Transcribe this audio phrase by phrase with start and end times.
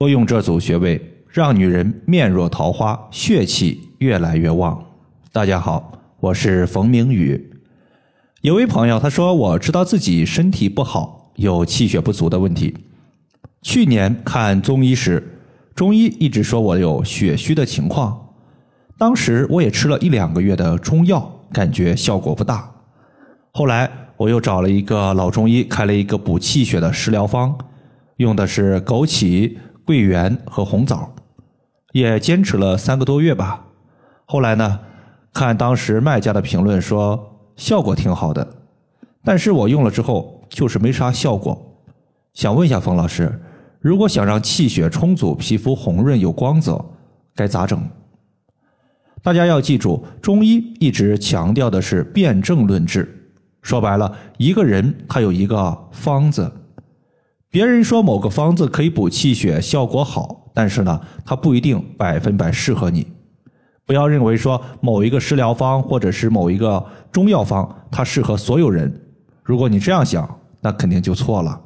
[0.00, 4.82] 多用这组穴位，让女人面若桃花，血气越来越旺。
[5.30, 7.52] 大家好，我是冯明宇。
[8.40, 12.74] 有位朋友他说，我知道自己身体不好，有气血不足的问题。
[13.60, 15.38] 去年看中医时，
[15.74, 18.30] 中医一直说我有血虚的情况。
[18.96, 22.72] 当时我也吃了一两个月的中药，感觉效果不大。
[23.52, 27.54] 后来我又找了一个老中医，开了一个补气血的食疗方，
[28.16, 29.58] 用的是枸杞。
[29.90, 31.12] 桂圆和红枣，
[31.90, 33.66] 也坚持了三个多月吧。
[34.24, 34.78] 后来呢，
[35.32, 38.46] 看当时卖家的评论说效果挺好的，
[39.24, 41.82] 但是我用了之后就是没啥效果。
[42.34, 43.42] 想问一下冯老师，
[43.80, 46.80] 如果想让气血充足、皮肤红润有光泽，
[47.34, 47.82] 该咋整？
[49.24, 56.48] 大家要记住，中医一直强调的是辨证论治，说白了，一个人他有一个方子。
[57.52, 63.04] 别人说某个方子可以补气血，效果好，但是呢，它不一定百分百适合你。
[63.84, 69.02] 不要认为说某一个食疗方或者是某一个中药方，它适合所有人。
[69.42, 71.60] 如果你这样想，那肯定就错了。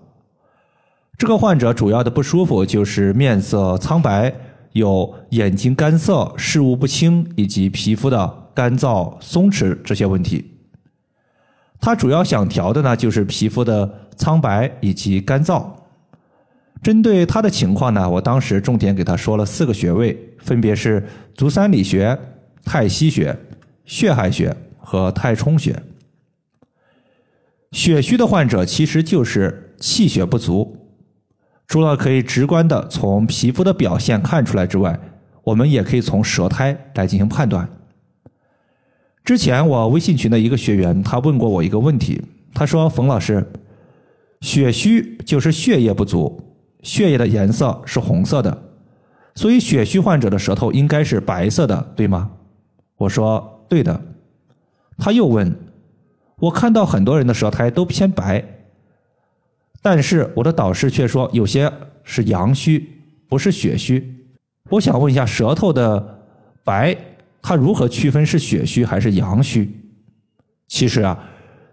[1.18, 4.34] 这个患者主要的不舒服就是面色苍白，
[4.72, 10.52] 有眼睛干涩、视物不清，以及皮肤的干燥、松弛这些问题。
[11.78, 14.00] 他主要想调的呢，就是皮肤的。
[14.16, 15.64] 苍白以及干燥，
[16.84, 21.02] 针对他的情况呢，我当时重点给他说了四个穴位，分别是
[21.34, 22.16] 足三里穴、
[22.62, 23.34] 太溪穴、
[23.86, 25.74] 血海穴和太冲穴。
[27.72, 30.76] 血虚的患者其实就是气血不足，
[31.66, 35.00] 除了可以直观的从皮肤的表现看出来之外，
[35.42, 37.66] 我们也可以从舌苔来进行判断。
[39.24, 42.20] 之前我微信群的一个学员，他问过我一个问题，
[42.52, 43.50] 他说：“冯老师。”
[44.42, 46.43] 血虚就是血液不足，
[46.84, 48.62] 血液的颜色是红色的，
[49.34, 52.30] 所以血虚患者的舌头应该是白色的，对吗？
[52.98, 54.00] 我说对的。
[54.98, 55.52] 他又问，
[56.36, 58.44] 我看到很多人的舌苔都偏白，
[59.82, 61.72] 但是我的导师却说有些
[62.04, 64.28] 是阳虚，不是血虚。
[64.70, 66.20] 我想问一下，舌头的
[66.62, 66.96] 白，
[67.42, 69.68] 它如何区分是血虚还是阳虚？
[70.68, 71.18] 其实啊，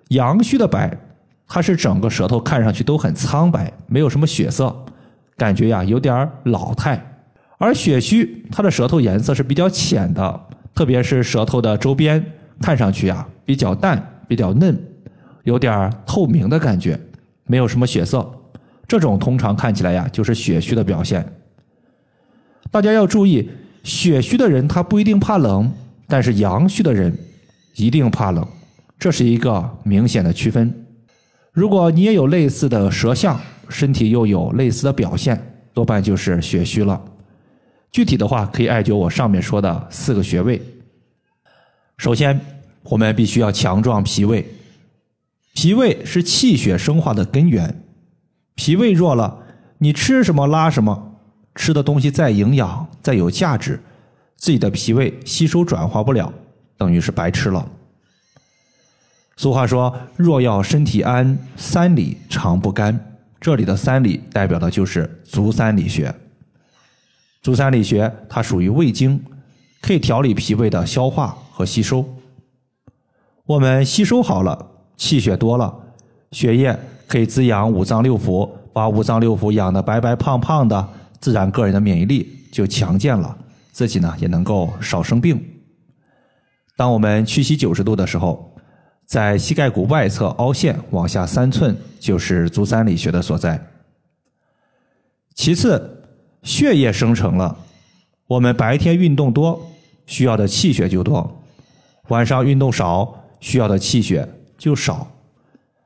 [0.07, 0.97] 阳虚的白。
[1.53, 4.81] 它是整个舌头看上去都很苍白，没有什么血色，
[5.41, 7.03] 感觉呀有点老态。
[7.57, 10.40] 而血虚，它的舌头颜色是比较浅的，
[10.75, 12.24] 特别是舌头的周边，
[12.62, 14.80] 看上去呀比较淡、比较嫩，
[15.44, 17.00] 有点透明的感觉，
[17.46, 18.31] 没有什么血色。
[18.88, 21.25] 这种通常看起来呀就是血虚的表现。
[22.69, 23.50] 大家要注意，
[23.84, 25.72] 血虚的人他不一定怕冷，
[26.07, 27.18] 但是阳虚的人
[27.78, 28.47] 一定怕冷，
[29.00, 30.72] 这是一个明显的区分。
[31.51, 33.40] 如果你也有类似的舌象，
[33.71, 37.01] 身体又有类似的表现，多半就是血虚了。
[37.91, 40.61] 具体的话，可以艾灸我上面说的四个穴位。
[41.97, 42.39] 首先，
[42.83, 44.45] 我们必须要强壮脾胃，
[45.53, 47.83] 脾胃是气血生化的根源。
[48.55, 49.43] 脾胃弱了，
[49.79, 51.19] 你吃什么拉什么，
[51.55, 53.79] 吃的东西再营养再有价值，
[54.35, 56.31] 自己的脾胃吸收转化不了，
[56.77, 57.67] 等于是白吃了。
[59.35, 62.97] 俗话说：“若要身体安，三里常不干。”
[63.41, 66.13] 这里的三里代表的就是足三里穴。
[67.41, 69.19] 足三里穴它属于胃经，
[69.81, 72.06] 可以调理脾胃的消化和吸收。
[73.47, 75.75] 我们吸收好了，气血多了，
[76.31, 80.88] 血液可以滋养五脏六腑，把五脏六腑养得白白胖胖的，
[81.19, 83.35] 自然个人的免疫力就强健了，
[83.72, 85.44] 自己呢也能够少生病。
[86.78, 88.50] 当我们屈膝九十度的时候。
[89.11, 93.61] 在膝盖骨外侧凹陷往下三寸，就是足三里穴的所在。
[95.35, 96.01] 其次，
[96.44, 97.57] 血液生成了，
[98.25, 99.69] 我们白天运动多，
[100.05, 101.29] 需要的气血就多；
[102.07, 104.25] 晚上运动少，需要的气血
[104.57, 105.05] 就少。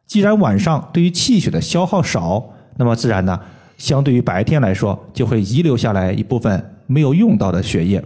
[0.06, 3.42] 既然晚上对于气血的消耗少，那么自然呢，
[3.80, 8.06] 相对于白天来说，就会遗留下来一部分没有用到的血液，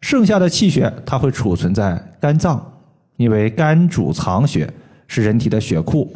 [0.00, 2.70] 剩下的气血它会储存在肝脏。
[3.16, 4.72] 因为肝主藏血，
[5.06, 6.12] 是人体的血库，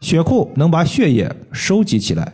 [0.00, 2.32] 血库能把血液收集起来。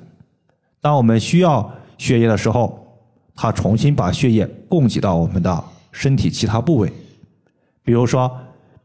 [0.80, 2.86] 当我们需要血液的时候，
[3.34, 6.92] 它重新把血液供给到我们的身体其他部位。
[7.82, 8.30] 比如说，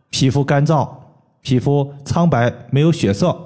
[0.09, 0.87] 皮肤干燥、
[1.41, 3.37] 皮肤苍白、没有血色，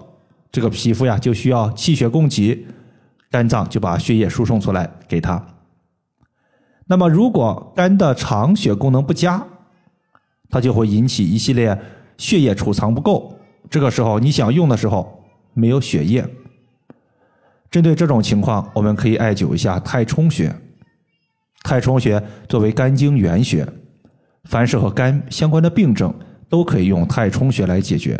[0.51, 2.65] 这个皮肤呀就需要气血供给，
[3.31, 5.43] 肝脏就把血液输送出来给它。
[6.85, 9.45] 那么，如果肝的藏血功能不佳，
[10.49, 11.77] 它就会引起一系列
[12.17, 13.37] 血液储藏不够，
[13.69, 15.23] 这个时候你想用的时候
[15.53, 16.25] 没有血液。
[17.69, 20.55] 针对这种情况，我们可以艾灸一下太冲穴。
[21.63, 23.67] 太冲穴作为肝经原穴，
[24.45, 26.13] 凡是和肝相关的病症
[26.47, 28.17] 都可以用太冲穴来解决。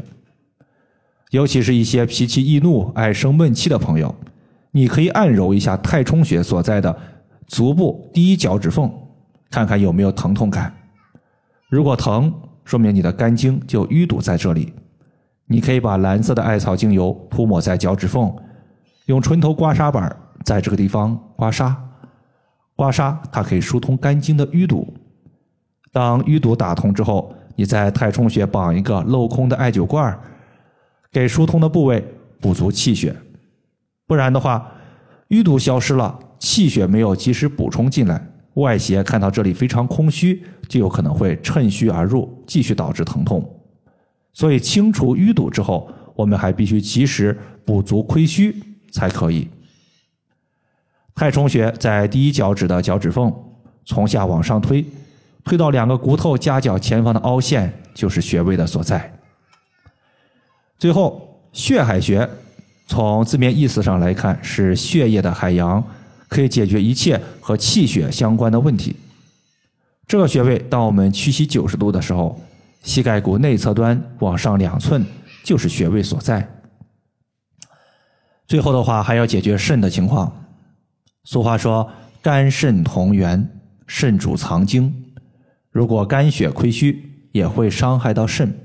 [1.32, 4.14] 尤其是一些脾气易怒、爱生闷气的朋友，
[4.72, 6.94] 你可以按揉一下太冲穴所在的
[7.48, 8.92] 足部第一脚趾缝，
[9.50, 10.76] 看看有没有疼痛感。
[11.70, 12.34] 如果疼，
[12.64, 14.74] 说明你的肝经就淤堵在这里。
[15.46, 18.34] 你可以把蓝色的艾草精油涂抹在脚趾缝，
[19.06, 21.74] 用纯头刮痧板在这个地方刮痧。
[22.76, 24.94] 刮痧它可以疏通肝经的淤堵。
[25.92, 30.18] 当淤堵打通之后，你在太冲穴绑一个镂空的艾灸罐，
[31.12, 32.06] 给疏通的部位
[32.40, 33.16] 补足气血。
[34.06, 34.72] 不然的话，
[35.30, 38.26] 淤堵消失了，气血没有及时补充进来，
[38.58, 43.48] 外邪看到这里非常空虚，就有可能会趁虚而入，继续导致疼痛。
[44.34, 48.56] 所以清除淤堵之后，我们还必须及时补足亏虚
[48.92, 49.48] 才可以。
[51.16, 53.34] 太冲穴在第一脚趾的脚趾缝，
[53.86, 54.86] 从下往上推，
[55.44, 59.12] 推到两个骨头夹角前方的凹陷，就是穴位的所在。
[60.78, 62.28] 最后，血海穴
[62.88, 65.84] 从字面意思上来看是血液的海洋，
[66.28, 68.96] 可以解决一切和气血相关的问题。
[70.08, 72.40] 这个穴位，当我们屈膝九十度的时候。
[72.84, 75.06] 膝盖骨内侧端往上两寸
[75.44, 76.48] 就是穴位所在。
[78.46, 80.32] 最后的话还要解决肾的情况。
[81.26, 81.92] 俗话说
[82.22, 83.50] 肝肾同源，
[83.88, 84.94] 肾主藏精。
[85.70, 88.58] 如果肝血亏虚，也会伤害到肾。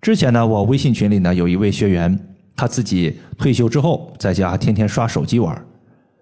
[0.00, 2.18] 之前呢，我微信群里呢有一位学员，
[2.56, 5.66] 他自己退休之后在家天天刷手机玩，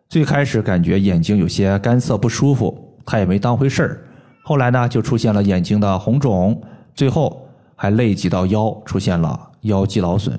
[0.08, 4.04] 最开始感觉眼睛有些干涩不舒服，他也没当回事儿。
[4.42, 6.62] 后来呢，就出现了眼睛的红肿。
[6.94, 10.38] 最后还累及到腰，出现了腰肌劳损。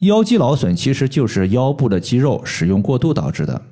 [0.00, 3.62] 腰肌劳损其实就是腰部的肌肉使用过度导致的。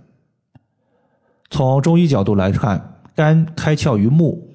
[1.50, 4.48] 从中医角度来看，肝开窍于目，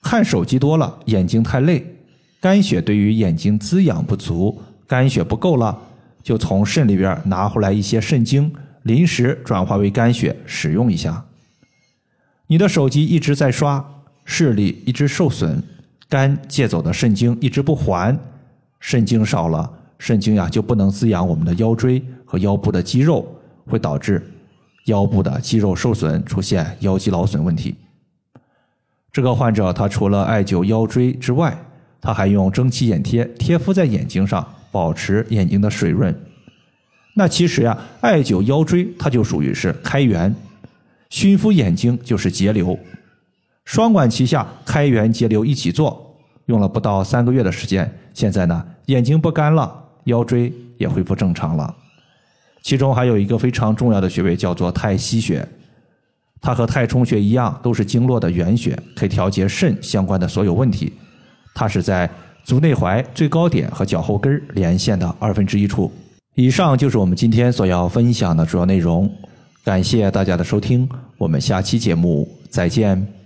[0.00, 1.96] 看手机多了，眼睛太累，
[2.40, 5.76] 肝血对于眼睛滋养不足，肝血不够了，
[6.22, 11.24] 就从肾里边拿回来一些肾精，临时转化为肝血使用一下。
[12.46, 13.84] 你的手机一直在刷，
[14.24, 15.62] 视力一直受损。
[16.08, 18.14] 肝借走的肾精一直不还，
[18.80, 23.26] 肾精少了，肾精呀就不能滋养我们的腰椎和腰部的肌肉，
[23.66, 24.22] 会导致
[24.84, 27.74] 腰部的肌肉受损，出现腰肌劳损问题。
[29.10, 31.56] 这个患者他除了艾灸腰椎之外，
[31.98, 36.14] 他还用蒸汽眼贴贴敷在眼睛上，保持眼睛的水润。
[37.14, 40.34] 那其实呀，艾灸腰椎它就属于是开源，
[41.10, 42.78] 熏敷眼睛就是节流。
[43.64, 46.16] 双管齐下，开源节流一起做，
[46.46, 49.72] 用了不到三个月的时间，现在呢眼睛不干了，
[50.04, 51.74] 腰椎也恢复正常了。
[52.62, 55.46] 其中还有一个非常重要的穴位叫做太溪穴，
[56.40, 60.92] 它和太冲穴一样，都是经络的原穴，可以调节肾相关的所有问题。
[61.54, 62.08] 它是在
[62.42, 65.92] 足内踝最高点和脚后跟连线的二分之一处。
[66.34, 69.10] 以上就是我们今天所要分享的主要内容，
[69.62, 70.88] 感谢大家的收听，
[71.18, 73.21] 我们下期节目再见。